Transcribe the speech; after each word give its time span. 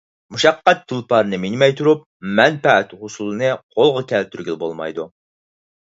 مۇشەققەت 0.35 0.79
تۇلپارىنى 0.91 1.39
مىنمەي 1.43 1.75
تۇرۇپ 1.81 2.01
مەنپەئەت 2.39 2.95
ھوسۇلىنى 3.03 3.53
قولغا 3.77 4.03
كەلتۈرگىلى 4.13 4.61
بولمايدۇ. 4.65 5.07